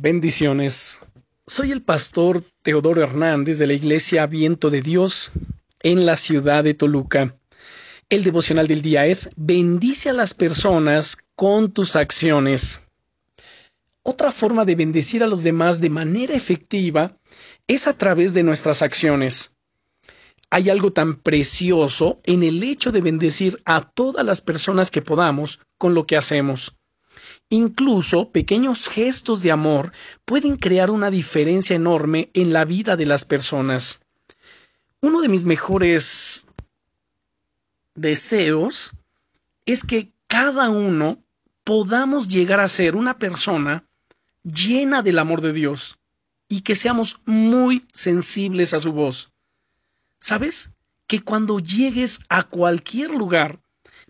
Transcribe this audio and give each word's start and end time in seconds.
Bendiciones. 0.00 1.00
Soy 1.44 1.72
el 1.72 1.82
pastor 1.82 2.44
Teodoro 2.62 3.02
Hernández 3.02 3.58
de 3.58 3.66
la 3.66 3.72
Iglesia 3.72 4.28
Viento 4.28 4.70
de 4.70 4.80
Dios 4.80 5.32
en 5.80 6.06
la 6.06 6.16
ciudad 6.16 6.62
de 6.62 6.72
Toluca. 6.74 7.36
El 8.08 8.22
devocional 8.22 8.68
del 8.68 8.80
día 8.80 9.06
es 9.06 9.28
Bendice 9.34 10.10
a 10.10 10.12
las 10.12 10.34
personas 10.34 11.18
con 11.34 11.72
tus 11.72 11.96
acciones. 11.96 12.82
Otra 14.04 14.30
forma 14.30 14.64
de 14.64 14.76
bendecir 14.76 15.24
a 15.24 15.26
los 15.26 15.42
demás 15.42 15.80
de 15.80 15.90
manera 15.90 16.36
efectiva 16.36 17.16
es 17.66 17.88
a 17.88 17.98
través 17.98 18.34
de 18.34 18.44
nuestras 18.44 18.82
acciones. 18.82 19.56
Hay 20.48 20.70
algo 20.70 20.92
tan 20.92 21.16
precioso 21.16 22.20
en 22.22 22.44
el 22.44 22.62
hecho 22.62 22.92
de 22.92 23.00
bendecir 23.00 23.60
a 23.64 23.80
todas 23.80 24.24
las 24.24 24.42
personas 24.42 24.92
que 24.92 25.02
podamos 25.02 25.58
con 25.76 25.94
lo 25.94 26.06
que 26.06 26.16
hacemos. 26.16 26.78
Incluso 27.50 28.30
pequeños 28.30 28.88
gestos 28.88 29.42
de 29.42 29.50
amor 29.50 29.92
pueden 30.24 30.56
crear 30.56 30.90
una 30.90 31.10
diferencia 31.10 31.76
enorme 31.76 32.30
en 32.34 32.52
la 32.52 32.64
vida 32.64 32.96
de 32.96 33.06
las 33.06 33.24
personas. 33.24 34.00
Uno 35.00 35.20
de 35.20 35.28
mis 35.28 35.44
mejores 35.44 36.46
deseos 37.94 38.92
es 39.64 39.84
que 39.84 40.12
cada 40.26 40.70
uno 40.70 41.22
podamos 41.64 42.28
llegar 42.28 42.60
a 42.60 42.68
ser 42.68 42.96
una 42.96 43.18
persona 43.18 43.84
llena 44.42 45.02
del 45.02 45.18
amor 45.18 45.40
de 45.40 45.52
Dios 45.52 45.98
y 46.48 46.62
que 46.62 46.74
seamos 46.74 47.20
muy 47.26 47.86
sensibles 47.92 48.74
a 48.74 48.80
su 48.80 48.92
voz. 48.92 49.32
¿Sabes? 50.18 50.70
Que 51.06 51.20
cuando 51.20 51.58
llegues 51.58 52.20
a 52.28 52.44
cualquier 52.44 53.10
lugar 53.10 53.60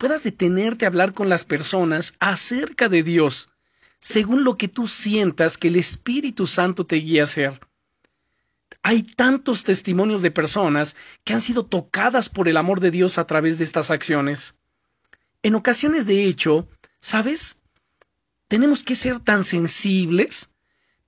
puedas 0.00 0.22
detenerte 0.22 0.86
a 0.86 0.88
hablar 0.88 1.12
con 1.12 1.28
las 1.28 1.44
personas 1.44 2.14
acerca 2.20 2.88
de 2.88 3.02
Dios, 3.02 3.50
según 3.98 4.44
lo 4.44 4.56
que 4.56 4.66
tú 4.66 4.88
sientas 4.88 5.58
que 5.58 5.68
el 5.68 5.76
Espíritu 5.76 6.46
Santo 6.46 6.86
te 6.86 6.96
guía 6.96 7.20
a 7.20 7.24
hacer. 7.24 7.60
Hay 8.82 9.02
tantos 9.02 9.62
testimonios 9.62 10.22
de 10.22 10.30
personas 10.30 10.96
que 11.22 11.34
han 11.34 11.42
sido 11.42 11.66
tocadas 11.66 12.30
por 12.30 12.48
el 12.48 12.56
amor 12.56 12.80
de 12.80 12.90
Dios 12.90 13.18
a 13.18 13.26
través 13.26 13.58
de 13.58 13.64
estas 13.64 13.90
acciones. 13.90 14.54
En 15.42 15.54
ocasiones, 15.54 16.06
de 16.06 16.24
hecho, 16.24 16.66
¿sabes? 16.98 17.60
Tenemos 18.48 18.84
que 18.84 18.94
ser 18.94 19.20
tan 19.20 19.44
sensibles 19.44 20.50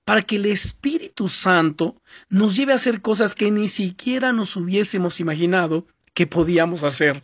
para 0.05 0.21
que 0.21 0.35
el 0.35 0.45
Espíritu 0.45 1.29
Santo 1.29 1.99
nos 2.29 2.55
lleve 2.55 2.73
a 2.73 2.75
hacer 2.75 3.01
cosas 3.01 3.33
que 3.33 3.49
ni 3.49 3.69
siquiera 3.69 4.33
nos 4.33 4.55
hubiésemos 4.55 5.19
imaginado 5.19 5.87
que 6.13 6.27
podíamos 6.27 6.83
hacer. 6.83 7.23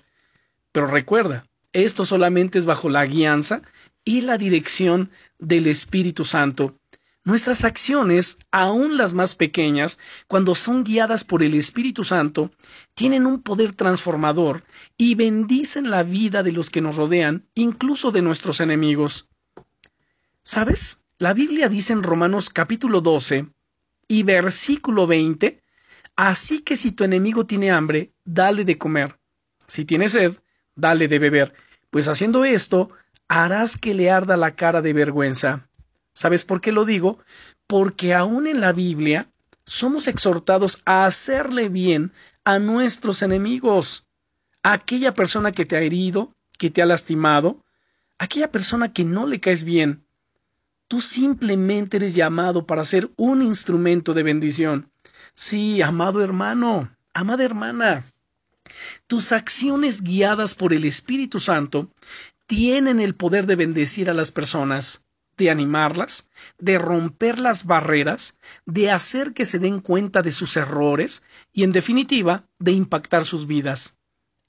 Pero 0.72 0.88
recuerda, 0.88 1.46
esto 1.74 2.06
solamente 2.06 2.60
es 2.60 2.66
bajo 2.66 2.90
la 2.90 3.06
guianza 3.06 3.62
y 4.04 4.22
la 4.22 4.38
dirección 4.38 5.12
del 5.38 5.68
Espíritu 5.68 6.26
Santo. 6.26 6.76
Nuestras 7.24 7.64
acciones, 7.64 8.40
aun 8.50 8.98
las 8.98 9.14
más 9.14 9.36
pequeñas, 9.36 10.00
cuando 10.28 10.56
son 10.56 10.84
guiadas 10.84 11.24
por 11.24 11.44
el 11.44 11.54
Espíritu 11.54 12.04
Santo, 12.04 12.52
tienen 12.96 13.26
un 13.26 13.42
poder 13.44 13.74
transformador 13.74 14.64
y 14.98 15.16
bendicen 15.16 15.92
la 15.92 16.04
vida 16.04 16.44
de 16.44 16.54
los 16.54 16.70
que 16.70 16.82
nos 16.82 16.96
rodean, 16.96 17.46
incluso 17.56 18.12
de 18.12 18.22
nuestros 18.22 18.62
enemigos. 18.62 19.28
¿Sabes? 20.42 21.04
La 21.18 21.34
Biblia 21.34 21.70
dice 21.70 21.94
en 21.94 22.02
Romanos 22.02 22.50
capítulo 22.50 23.02
12 23.02 23.48
y 24.08 24.24
versículo 24.24 25.06
20, 25.06 25.62
Así 26.16 26.62
que 26.62 26.76
si 26.76 26.92
tu 26.92 27.04
enemigo 27.04 27.46
tiene 27.46 27.72
hambre, 27.72 28.14
dale 28.26 28.66
de 28.66 28.78
comer. 28.78 29.20
Si 29.68 29.86
tiene 29.86 30.10
sed, 30.10 30.36
dale 30.80 31.08
de 31.08 31.20
beber, 31.20 31.54
pues 31.90 32.08
haciendo 32.08 32.46
esto 32.46 32.90
harás 33.28 33.78
que 33.78 33.94
le 33.94 34.10
arda 34.10 34.38
la 34.38 34.56
cara 34.56 34.82
de 34.82 34.94
vergüenza. 34.94 35.68
¿Sabes 36.14 36.44
por 36.44 36.62
qué 36.62 36.72
lo 36.72 36.86
digo? 36.86 37.20
Porque 37.68 38.14
aún 38.14 38.48
en 38.48 38.60
la 38.62 38.74
Biblia 38.74 39.30
somos 39.66 40.08
exhortados 40.08 40.82
a 40.86 41.06
hacerle 41.06 41.70
bien 41.70 42.12
a 42.44 42.58
nuestros 42.60 43.22
enemigos, 43.22 44.08
a 44.64 44.74
aquella 44.74 45.14
persona 45.14 45.52
que 45.52 45.66
te 45.66 45.78
ha 45.78 45.82
herido, 45.82 46.34
que 46.58 46.70
te 46.70 46.82
ha 46.82 46.86
lastimado, 46.86 47.64
aquella 48.18 48.52
persona 48.52 48.92
que 48.92 49.06
no 49.06 49.28
le 49.28 49.40
caes 49.40 49.64
bien. 49.64 50.04
Tú 50.88 51.02
simplemente 51.02 51.98
eres 51.98 52.16
llamado 52.16 52.66
para 52.66 52.84
ser 52.84 53.12
un 53.16 53.44
instrumento 53.44 54.16
de 54.16 54.24
bendición. 54.24 54.92
Sí, 55.36 55.84
amado 55.84 56.24
hermano, 56.24 56.90
amada 57.14 57.44
hermana. 57.44 58.04
Tus 59.08 59.32
acciones 59.32 60.04
guiadas 60.04 60.56
por 60.56 60.74
el 60.74 60.86
Espíritu 60.86 61.40
Santo 61.40 61.92
tienen 62.46 63.00
el 63.00 63.16
poder 63.16 63.46
de 63.46 63.56
bendecir 63.56 64.10
a 64.10 64.14
las 64.14 64.32
personas, 64.32 65.04
de 65.38 65.50
animarlas, 65.50 66.30
de 66.58 66.78
romper 66.78 67.40
las 67.40 67.66
barreras, 67.66 68.38
de 68.66 68.92
hacer 68.92 69.34
que 69.34 69.46
se 69.46 69.60
den 69.60 69.80
cuenta 69.80 70.22
de 70.22 70.32
sus 70.32 70.58
errores 70.58 71.24
y, 71.54 71.64
en 71.64 71.72
definitiva, 71.72 72.46
de 72.60 72.72
impactar 72.74 73.26
sus 73.26 73.48
vidas. 73.48 73.98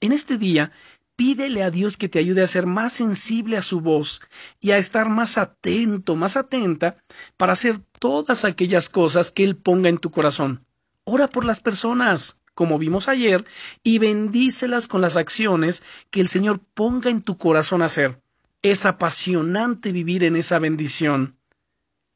En 0.01 0.11
este 0.11 0.37
día, 0.37 0.71
pídele 1.15 1.63
a 1.63 1.71
Dios 1.71 1.97
que 1.97 2.09
te 2.09 2.19
ayude 2.19 2.41
a 2.41 2.47
ser 2.47 2.65
más 2.65 2.93
sensible 2.93 3.55
a 3.55 3.61
su 3.61 3.81
voz 3.81 4.21
y 4.59 4.71
a 4.71 4.77
estar 4.77 5.09
más 5.09 5.37
atento, 5.37 6.15
más 6.15 6.35
atenta 6.35 6.97
para 7.37 7.53
hacer 7.53 7.77
todas 7.99 8.43
aquellas 8.43 8.89
cosas 8.89 9.31
que 9.31 9.43
Él 9.43 9.55
ponga 9.55 9.89
en 9.89 9.99
tu 9.99 10.11
corazón. 10.11 10.65
Ora 11.03 11.27
por 11.27 11.45
las 11.45 11.59
personas 11.59 12.40
como 12.53 12.77
vimos 12.77 13.07
ayer, 13.07 13.45
y 13.83 13.99
bendícelas 13.99 14.87
con 14.87 15.01
las 15.01 15.17
acciones 15.17 15.83
que 16.09 16.21
el 16.21 16.27
Señor 16.27 16.59
ponga 16.73 17.09
en 17.09 17.21
tu 17.21 17.37
corazón 17.37 17.81
hacer. 17.81 18.21
Es 18.61 18.85
apasionante 18.85 19.91
vivir 19.91 20.23
en 20.23 20.35
esa 20.35 20.59
bendición. 20.59 21.37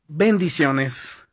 Bendiciones. 0.07 1.25